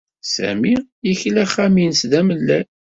[0.33, 0.75] Sami
[1.07, 2.65] yekla axxam-nnes d amellal.